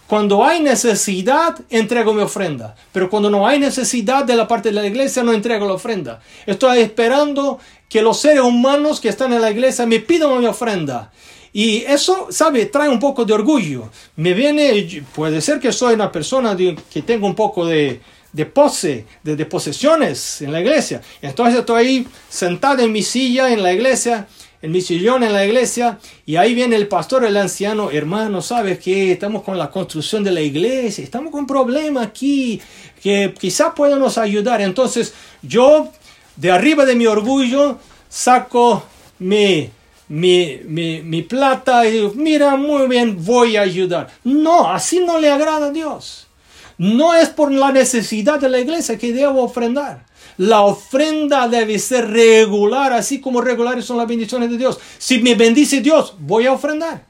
[0.08, 2.74] Cuando hay necesidad, entrego mi ofrenda.
[2.90, 6.20] Pero cuando no hay necesidad de la parte de la iglesia, no entrego la ofrenda.
[6.46, 11.12] Estoy esperando que los seres humanos que están en la iglesia me pidan mi ofrenda.
[11.52, 12.66] Y eso, ¿sabe?
[12.66, 13.88] Trae un poco de orgullo.
[14.16, 18.00] Me viene, puede ser que soy una persona que tengo un poco de,
[18.32, 21.02] de pose, de, de, posesiones en la iglesia.
[21.22, 24.26] Entonces estoy ahí sentado en mi silla en la iglesia
[24.60, 28.78] en mi sillón en la iglesia y ahí viene el pastor, el anciano, hermano, ¿sabes
[28.78, 32.60] que Estamos con la construcción de la iglesia, estamos con un problema aquí
[33.02, 34.60] que quizá pueda nos ayudar.
[34.60, 35.88] Entonces yo,
[36.36, 38.82] de arriba de mi orgullo, saco
[39.18, 39.70] mi,
[40.08, 44.08] mi, mi, mi plata y digo, mira, muy bien, voy a ayudar.
[44.24, 46.26] No, así no le agrada a Dios.
[46.78, 50.07] No es por la necesidad de la iglesia que debo ofrendar.
[50.38, 54.78] La ofrenda debe ser regular, así como regulares son las bendiciones de Dios.
[54.96, 57.04] Si me bendice Dios, voy a ofrendar.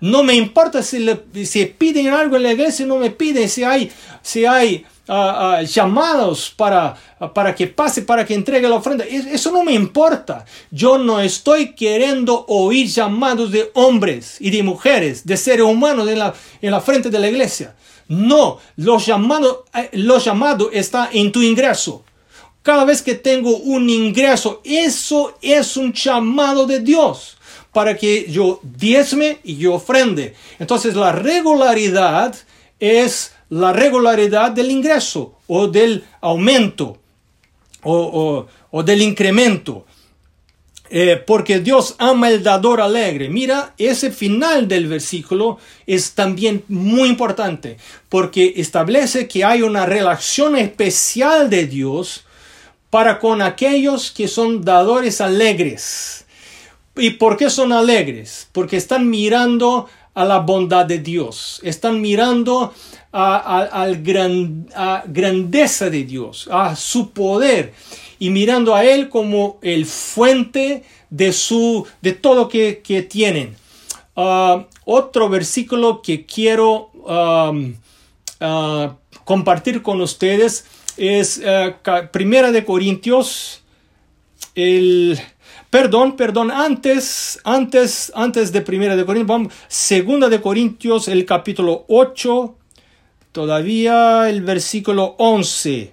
[0.00, 3.62] No me importa si, le, si piden algo en la iglesia, no me piden si
[3.62, 6.96] hay, si hay ah, ah, llamados para,
[7.32, 9.04] para que pase, para que entregue la ofrenda.
[9.04, 10.44] Eso no me importa.
[10.70, 16.18] Yo no estoy queriendo oír llamados de hombres y de mujeres, de seres humanos en
[16.18, 17.76] la, en la frente de la iglesia.
[18.08, 22.02] No, los llamados, eh, los llamados está en tu ingreso.
[22.62, 27.36] Cada vez que tengo un ingreso, eso es un llamado de Dios
[27.72, 30.34] para que yo diezme y yo ofrende.
[30.58, 32.34] Entonces la regularidad
[32.78, 36.98] es la regularidad del ingreso o del aumento
[37.82, 38.46] o,
[38.84, 39.86] del incremento.
[40.94, 43.30] Eh, porque Dios ama el dador alegre.
[43.30, 47.78] Mira, ese final del versículo es también muy importante
[48.10, 52.24] porque establece que hay una relación especial de Dios
[52.92, 56.26] para con aquellos que son dadores alegres.
[56.94, 58.50] ¿Y por qué son alegres?
[58.52, 62.74] Porque están mirando a la bondad de Dios, están mirando
[63.10, 64.68] a, gran,
[65.06, 67.72] grandeza de Dios, a su poder
[68.18, 73.56] y mirando a Él como el fuente de, su, de todo que, que tienen.
[74.16, 77.54] Ah, otro versículo que quiero ah,
[79.24, 81.72] compartir con ustedes es uh,
[82.10, 83.62] Primera de Corintios,
[84.54, 85.18] el,
[85.70, 91.84] perdón, perdón, antes, antes, antes de Primera de Corintios, vamos, Segunda de Corintios, el capítulo
[91.88, 92.54] 8,
[93.32, 95.92] todavía el versículo 11.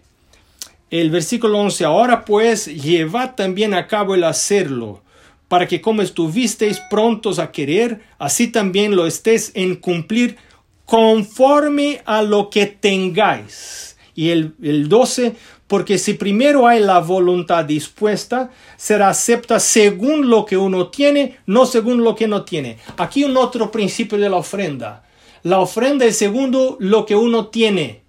[0.90, 5.02] El versículo 11, ahora pues llevad también a cabo el hacerlo,
[5.48, 10.38] para que como estuvisteis prontos a querer, así también lo estéis en cumplir
[10.86, 13.88] conforme a lo que tengáis
[14.20, 20.46] y el, el 12, porque si primero hay la voluntad dispuesta, será acepta según lo
[20.46, 22.80] que uno tiene, no según lo que no tiene.
[22.98, 25.06] Aquí un otro principio de la ofrenda.
[25.44, 28.04] La ofrenda es segundo lo que uno tiene,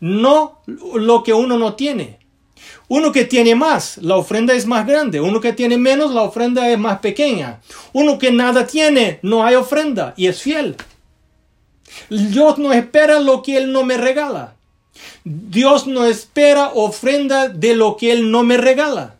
[0.00, 2.18] no lo que uno no tiene.
[2.88, 5.18] Uno que tiene más, la ofrenda es más grande.
[5.18, 7.62] Uno que tiene menos, la ofrenda es más pequeña.
[7.94, 10.76] Uno que nada tiene, no hay ofrenda y es fiel.
[12.10, 14.53] Dios no espera lo que Él no me regala.
[15.24, 19.16] Dios no espera ofrenda de lo que Él no me regala.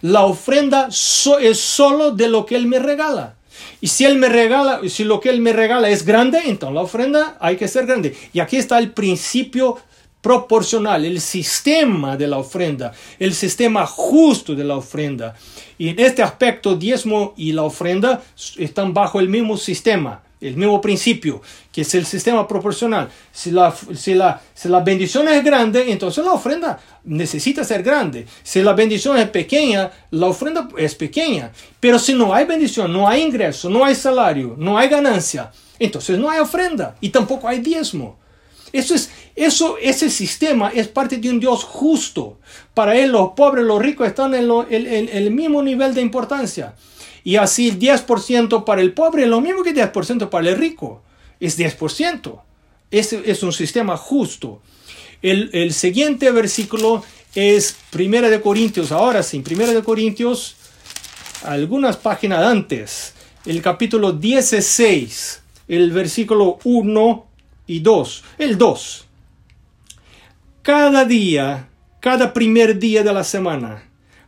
[0.00, 3.36] La ofrenda es solo de lo que Él me regala.
[3.80, 6.82] Y si Él me regala, si lo que Él me regala es grande, entonces la
[6.82, 8.16] ofrenda hay que ser grande.
[8.32, 9.78] Y aquí está el principio
[10.20, 15.34] proporcional, el sistema de la ofrenda, el sistema justo de la ofrenda.
[15.78, 18.22] Y en este aspecto, diezmo y la ofrenda
[18.56, 21.40] están bajo el mismo sistema el mismo principio,
[21.72, 23.08] que es el sistema proporcional.
[23.32, 28.26] Si la, si, la, si la bendición es grande, entonces la ofrenda necesita ser grande.
[28.42, 31.52] Si la bendición es pequeña, la ofrenda es pequeña.
[31.80, 36.18] Pero si no hay bendición, no hay ingreso, no hay salario, no hay ganancia, entonces
[36.18, 38.18] no hay ofrenda y tampoco hay diezmo.
[38.72, 42.38] Eso es, eso, ese sistema es parte de un Dios justo.
[42.72, 46.74] Para él los pobres, los ricos están en, en el mismo nivel de importancia.
[47.24, 51.02] Y así el 10% para el pobre es lo mismo que 10% para el rico.
[51.40, 52.40] Es 10%.
[52.90, 54.60] Es, es un sistema justo.
[55.22, 57.04] El, el siguiente versículo
[57.34, 58.92] es Primera de Corintios.
[58.92, 60.56] Ahora sí, Primera de Corintios,
[61.44, 63.14] algunas páginas antes,
[63.46, 67.26] el capítulo 16, el versículo 1
[67.66, 68.24] y 2.
[68.38, 69.06] El 2.
[70.62, 71.68] Cada día,
[72.00, 73.82] cada primer día de la semana,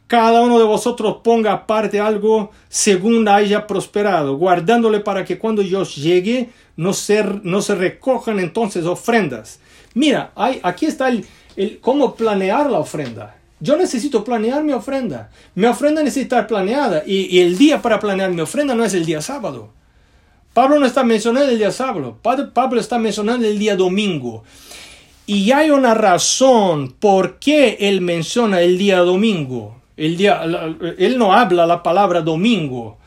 [0.07, 5.85] cada uno de vosotros ponga aparte algo según haya prosperado, guardándole para que cuando yo
[5.85, 9.61] llegue no se, no se recojan entonces ofrendas.
[9.95, 11.25] Mira, hay, aquí está el,
[11.57, 13.37] el, cómo planear la ofrenda.
[13.61, 15.31] Yo necesito planear mi ofrenda.
[15.55, 18.93] Mi ofrenda necesita estar planeada y, y, el día para planear mi ofrenda no es
[18.93, 19.71] el día sábado.
[20.53, 24.45] Pablo no está mencionando el día sábado, Pablo está mencionando el día domingo.
[25.27, 29.81] Y hay una razón por qué él menciona el día domingo.
[29.97, 30.43] El día,
[30.99, 32.99] él no habla la palabra domingo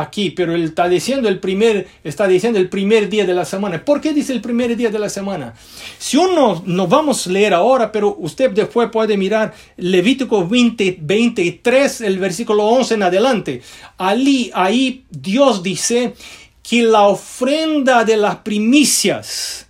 [0.00, 3.84] aquí, pero él está diciendo el primer, está diciendo el primer día de la semana.
[3.84, 5.54] ¿Por qué dice el primer día de la semana?
[5.98, 12.00] Si uno no vamos a leer ahora, pero usted después puede mirar Levítico 20, 23,
[12.00, 13.62] el versículo 11 en adelante.
[13.96, 16.14] Allí, ahí Dios dice
[16.62, 19.66] que la ofrenda de las primicias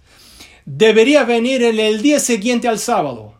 [0.64, 3.34] debería venir en el día siguiente al sábado.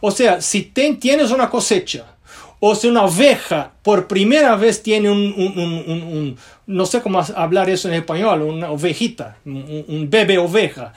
[0.00, 2.16] O sea, si tienes una cosecha,
[2.60, 6.36] o si una oveja por primera vez tiene un,
[6.66, 10.92] no sé cómo hablar eso en español, una ovejita, un, bebé oveja.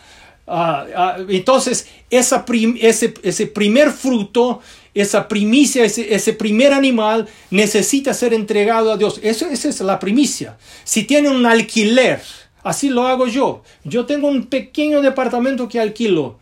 [0.46, 2.46] Ah, ah, entonces, esa
[2.82, 4.60] ese, ese, primer fruto,
[4.94, 9.22] esa primicia, ese, ese, primer animal necesita ser entregado a Dios.
[9.24, 10.58] Eso, esa es la primicia.
[10.84, 12.22] Si tiene un alquiler,
[12.64, 13.62] Así lo hago yo.
[13.84, 16.40] Yo tengo un pequeño departamento que alquilo.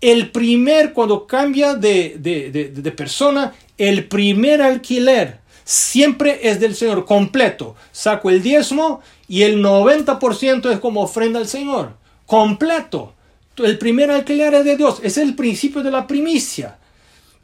[0.00, 7.04] El primer, cuando cambia de, de, de, persona, el primer alquiler siempre es del Señor
[7.04, 7.74] completo.
[7.92, 11.94] Saco el diezmo y el 90% es como ofrenda al Señor.
[12.24, 13.12] Completo.
[13.56, 15.00] El primer alquiler es de Dios.
[15.02, 16.78] Es el principio de la primicia.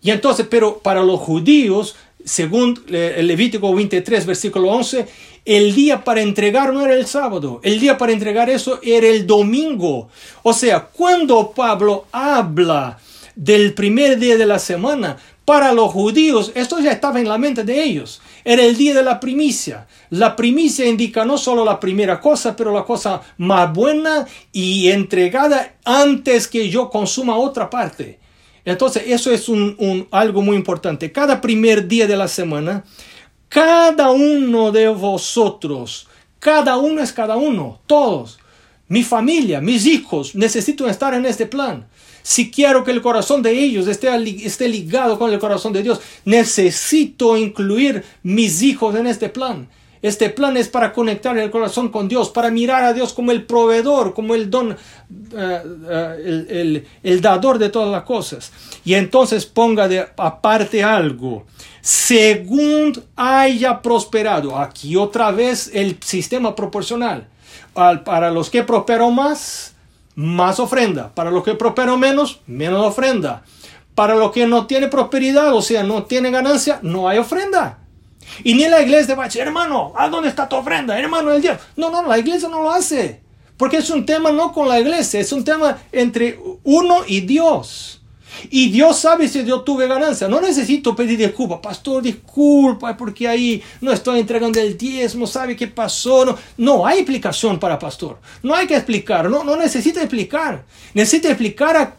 [0.03, 5.07] Y entonces, pero para los judíos, según eh, el Levítico 23, versículo 11,
[5.45, 9.26] el día para entregar no era el sábado, el día para entregar eso era el
[9.26, 10.09] domingo.
[10.43, 12.99] O sea, cuando Pablo habla
[13.35, 17.64] del primer día de la semana, para los judíos esto ya estaba en la mente
[17.64, 18.20] de ellos.
[18.45, 19.87] Era el día de la primicia.
[20.11, 25.74] La primicia indica no solo la primera cosa, pero la cosa más buena y entregada
[25.85, 28.20] antes que yo consuma otra parte.
[28.64, 31.11] Entonces, eso es un, algo muy importante.
[31.11, 32.85] Cada primer día de la semana,
[33.49, 36.07] cada uno de vosotros,
[36.39, 38.39] cada uno es cada uno, todos,
[38.89, 41.89] mi familia, mis hijos, necesito estar en este plan.
[42.23, 44.09] Si quiero que el corazón de ellos esté,
[44.45, 49.68] esté ligado con el corazón de Dios, necesito incluir mis hijos en este plan.
[50.03, 53.45] Este plan es para conectar el corazón con Dios, para mirar a Dios como el
[53.45, 58.51] proveedor, como el don, eh, eh, el, dador de todas las cosas.
[58.85, 61.47] Y entonces ponga de aparte algo.
[61.81, 64.59] Según haya prosperado.
[64.59, 67.29] Aquí otra vez el sistema proporcional.
[67.73, 69.72] para los que prosperó más,
[70.15, 71.15] más ofrenda.
[71.15, 73.43] Para los que prosperó menos, menos ofrenda.
[73.95, 77.79] Para los que no tiene prosperidad, o sea, no tiene ganancia, no hay ofrenda.
[78.45, 80.99] Y ni la iglesia va a decir, hermano, ¿a dónde está tu ofrenda?
[80.99, 81.59] Hermano, el día.
[81.77, 83.23] No, no, la iglesia no lo hace.
[83.57, 88.01] Porque es un tema no con la iglesia, es un tema entre uno y Dios.
[88.51, 90.28] Y Dios sabe si yo tuve ganancia.
[90.28, 91.61] No necesito pedir disculpas.
[91.61, 95.26] Pastor, disculpa porque ahí no estoy entregando el diezmo.
[95.26, 96.24] ¿Sabe qué pasó?
[96.24, 98.18] No, no hay explicación para pastor.
[98.43, 99.28] No hay que explicar.
[99.28, 100.64] No, no necesita explicar.
[100.95, 101.97] Necesita explicar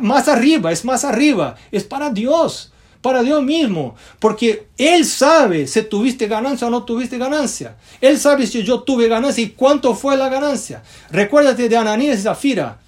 [0.00, 0.72] más arriba.
[0.72, 1.56] Es más arriba.
[1.70, 2.70] Es para Dios
[3.04, 7.76] para Dios mismo, porque Él sabe si tuviste ganancia o no tuviste ganancia.
[8.00, 10.82] Él sabe si yo tuve ganancia y cuánto fue la ganancia.
[11.10, 12.78] Recuérdate de Ananías y Zafira,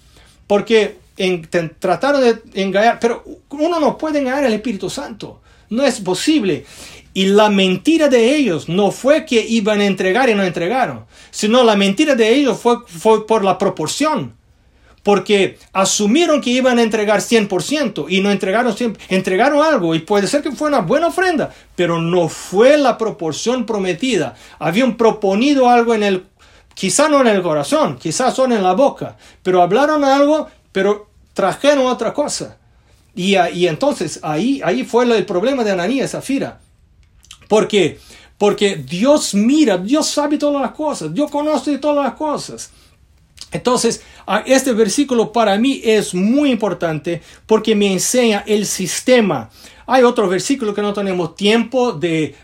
[0.46, 0.96] porque
[1.78, 5.40] trataron de engañar, pero uno no puede engañar al Espíritu Santo.
[5.70, 6.64] No es posible.
[7.14, 11.64] Y la mentira de ellos no fue que iban a entregar y no entregaron, sino
[11.64, 14.34] la mentira de ellos fue, fue por la proporción
[15.06, 20.26] porque asumieron que iban a entregar 100% y no entregaron 100%, entregaron algo y puede
[20.26, 24.34] ser que fue una buena ofrenda, pero no fue la proporción prometida.
[24.58, 26.26] Habían proponido algo en el,
[26.74, 31.86] quizá no en el corazón, quizás son en la boca, pero hablaron algo, pero trajeron
[31.86, 32.58] otra cosa.
[33.14, 36.60] Y, y entonces ahí, ahí fue el problema de Ananías y Zafira.
[37.48, 37.98] Porque,
[38.36, 42.72] porque Dios mira, Dios sabe todas las cosas, Dios conoce todas las cosas.
[43.52, 44.02] Entonces,
[44.44, 49.48] este versículo para mí es muy importante porque me enseña el sistema.
[49.86, 52.34] Hay otro versículo que no tenemos tiempo de,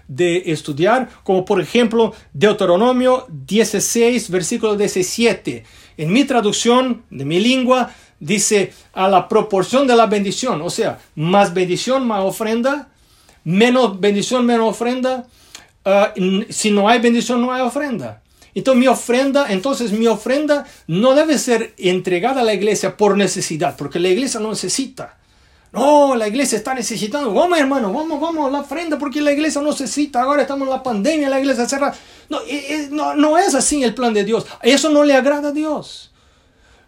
[0.46, 5.64] estudiar, como por ejemplo Deuteronomio 16, versículo 17.
[6.02, 10.98] En mi traducción de mi lengua dice a la proporción de la bendición, o sea,
[11.14, 12.88] más bendición, más ofrenda,
[13.44, 15.28] menos bendición, menos ofrenda.
[15.84, 16.12] Ah,
[16.48, 18.20] si no hay bendición, no hay ofrenda.
[18.52, 23.76] Entonces mi ofrenda, entonces mi ofrenda no debe ser entregada a la iglesia por necesidad,
[23.76, 25.18] porque la iglesia no necesita.
[25.72, 27.32] No, la iglesia está necesitando.
[27.32, 30.22] Vamos, hermano, vamos, vamos la ofrenda porque la iglesia no necesita.
[30.22, 31.96] Ahora estamos en la pandemia, la iglesia cerrada.
[32.28, 34.46] No, eh, eh, no, no es así el plan de Dios.
[34.62, 36.10] Eso no le agrada a Dios.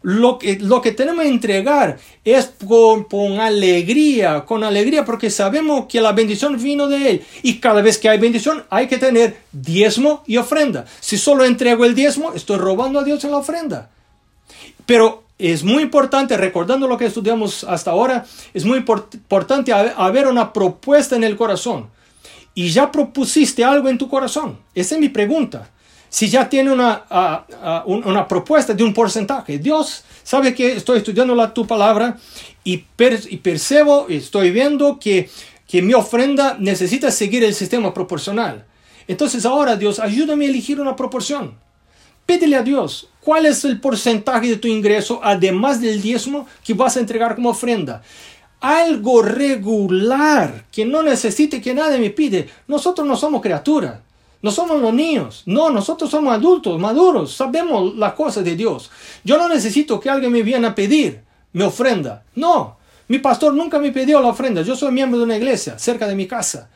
[0.03, 5.87] Lo que, lo que tenemos que entregar es con, con, alegría, con alegría, porque sabemos
[5.89, 7.27] que la bendición vino de Él.
[7.43, 10.85] Y cada vez que hay bendición, hay que tener diezmo y ofrenda.
[11.01, 13.91] Si solo entrego el diezmo, estoy robando a Dios en la ofrenda.
[14.85, 20.53] Pero es muy importante, recordando lo que estudiamos hasta ahora, es muy importante haber una
[20.53, 21.89] propuesta en el corazón.
[22.55, 24.59] Y ya propusiste algo en tu corazón.
[24.75, 25.71] Esa es mi pregunta
[26.15, 27.03] si ya tiene una,
[27.87, 29.59] una propuesta de un porcentaje.
[29.59, 32.17] Dios sabe que estoy estudiando la, tu palabra
[32.63, 35.29] y, percebo, y estoy viendo que,
[35.67, 38.65] que mi ofrenda necesita seguir el sistema proporcional.
[39.09, 41.55] Entonces ahora Dios, ayúdame a elegir una proporción.
[42.27, 46.97] Pídele a Dios cuál es el porcentaje de tu ingreso, además del diezmo, que vas
[46.97, 48.03] a entregar como ofrenda
[48.65, 52.49] algo regular que no necesite que nadie me pide.
[52.67, 54.01] Nosotros no somos criaturas.
[54.41, 58.91] No somos los niños, no, nosotros somos adultos, maduros, sabemos las cosas de Dios.
[59.25, 61.23] Yo no necesito que alguien me viene a pedir
[61.55, 62.25] mi ofrenda.
[62.35, 62.77] No,
[63.09, 64.61] mi pastor nunca me pidió la ofrenda.
[64.61, 66.69] Yo soy miembro de una iglesia cerca de mi casa.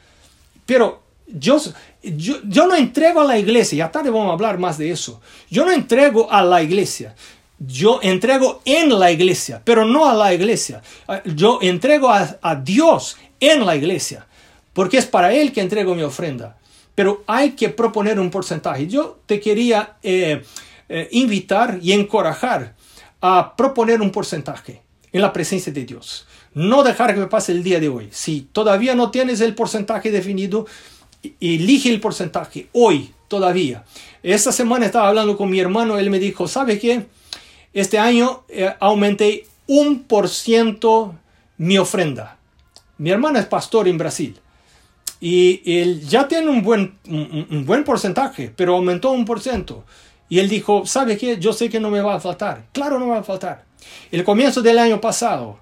[0.64, 1.60] Pero yo,
[2.02, 5.20] yo, no entrego a la iglesia, ya tarde vamos a hablar más de eso.
[5.50, 7.14] Yo no entrego a la iglesia,
[7.58, 10.82] yo entrego en la iglesia, pero no a la iglesia.
[11.34, 14.26] Yo entrego a, Dios en la iglesia,
[14.72, 16.56] porque es para Él que entrego mi ofrenda.
[16.94, 18.86] Pero hay que proponer un porcentaje.
[18.86, 20.42] Yo te quería eh,
[20.88, 22.74] eh, invitar y encorajar
[23.20, 26.26] a proponer un porcentaje en la presencia de Dios.
[26.54, 28.08] No dejar que me pase el día de hoy.
[28.10, 30.66] Si todavía no tienes el porcentaje definido,
[31.40, 33.84] elige el porcentaje hoy todavía.
[34.22, 37.06] Esta semana estaba hablando con mi hermano, él me dijo, ¿sabe qué?
[37.72, 41.14] Este año eh, aumenté un por ciento
[41.58, 42.38] mi ofrenda.
[42.96, 44.40] Mi hermano es pastor en Brasil
[45.20, 49.84] y él ya tiene un buen, un, buen porcentaje, pero aumentó un por ciento.
[50.28, 51.38] Y él dijo, ¿sabe qué?
[51.38, 52.66] Yo sé que no me va a faltar.
[52.72, 53.64] Claro, no va a faltar.
[54.10, 55.58] El comienzo del año pasado,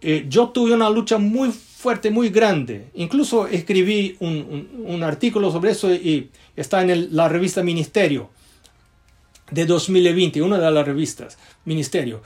[0.00, 1.52] eh, yo tuve una lucha muy
[1.82, 2.90] fuerte, muy grande.
[2.94, 8.30] Incluso escribí un, artículo sobre eso y está en la revista Ministerio
[9.50, 12.22] de 2020, una de las revistas Ministerio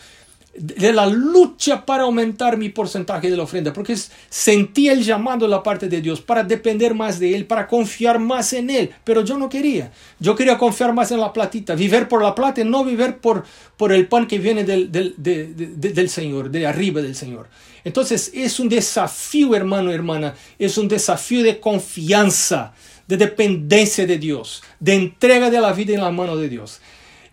[0.58, 3.96] de la lucha para aumentar mi porcentaje de la ofrenda, porque
[4.28, 8.18] sentía el llamado de la parte de Dios para depender más de Él, para confiar
[8.18, 9.92] más en Él, pero yo no quería.
[10.18, 13.44] Yo quería confiar más en la platita, vivir por la plata y no vivir por,
[13.76, 17.48] por el pan que viene del, del, del Señor, de arriba del Señor.
[17.86, 22.74] Entonces es un desafío, hermano hermana, es un desafío de confianza,
[23.06, 26.80] de dependencia de Dios, de entrega de la vida en la mano de Dios.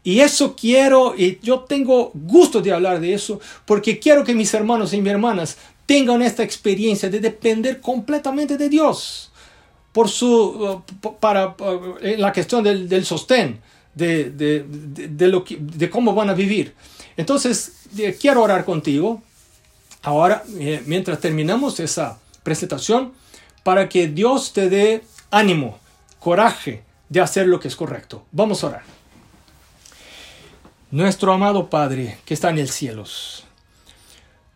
[0.03, 4.53] Y eso quiero, y yo tengo gusto de hablar de eso, porque quiero que mis
[4.53, 9.31] hermanos y mis hermanas tengan esta experiencia de depender completamente de Dios
[9.91, 11.55] por su, uh, para,
[11.99, 13.59] la cuestión del, del sostén,
[13.95, 16.75] de, de, de, lo que, de cómo van a vivir.
[17.17, 17.87] Entonces,
[18.19, 19.23] quiero orar contigo
[20.03, 23.13] ahora, eh, mientras terminamos esa presentación,
[23.63, 25.79] para que Dios te dé ánimo,
[26.19, 28.25] coraje de hacer lo que es correcto.
[28.31, 28.83] Vamos a orar.
[30.91, 33.05] Nuestro amado Padre que está en el cielo,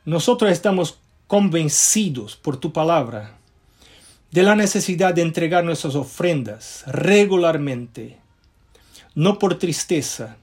[0.05, 3.37] nosotros estamos convencidos por tu palabra
[4.31, 8.17] de la necesidad de entregar nuestras ofrendas regularmente,
[9.15, 10.37] no por tristeza,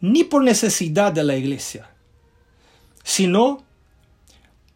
[0.00, 1.90] ni por necesidad de la iglesia,
[3.04, 3.64] sino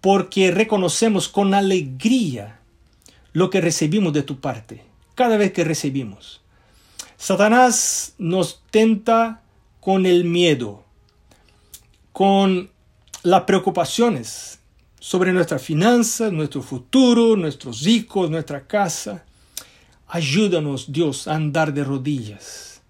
[0.03, 2.59] porque reconocemos con alegría
[3.33, 4.83] lo que recibimos de tu parte,
[5.15, 6.43] cada vez que recibimos.
[7.17, 9.43] Satanás nos tenta
[9.81, 10.85] con el miedo,
[12.13, 12.69] con
[13.23, 14.59] las preocupaciones
[14.99, 19.25] sobre nuestras finanzas, nuestro futuro, nuestros hijos, nuestra casa.
[20.09, 22.83] Ayúdanos, Dios, a andar de rodillas,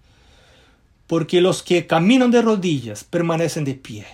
[1.05, 4.07] porque los que caminan de rodillas permanecen de pie.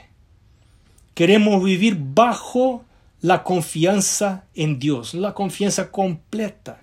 [1.13, 2.83] Queremos vivir bajo
[3.21, 6.81] la confianza en Dios, la confianza completa.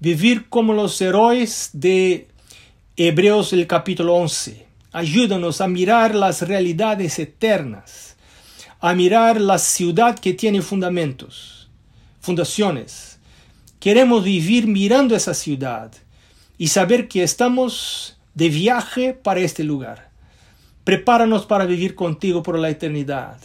[0.00, 2.28] Vivir como los héroes de
[2.96, 8.16] Hebreos el capítulo 11 Ayúdanos a mirar las realidades eternas,
[8.80, 11.68] a mirar la ciudad que tiene fundamentos,
[12.20, 13.18] fundaciones.
[13.80, 15.92] Queremos vivir mirando esa ciudad
[16.56, 20.10] y saber que estamos de viaje para este lugar.
[20.84, 23.38] Prepáranos para vivir contigo por la eternidad.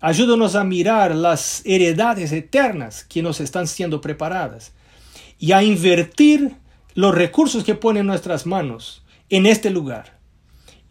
[0.00, 4.72] Ayúdanos a mirar las heredades eternas que nos están siendo preparadas
[5.38, 6.56] y a invertir
[6.94, 10.20] los recursos que ponen en nuestras manos en este lugar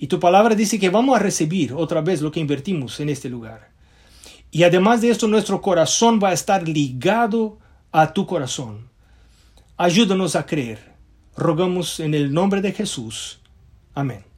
[0.01, 3.29] y tu palabra dice que vamos a recibir otra vez lo que invertimos en este
[3.29, 3.69] lugar.
[4.49, 7.59] Y además de esto, nuestro corazón va a estar ligado
[7.91, 8.89] a tu corazón.
[9.75, 10.93] Ayúdanos a creer.
[11.35, 13.41] Rogamos en el nombre de Jesús.
[13.93, 14.28] Amén.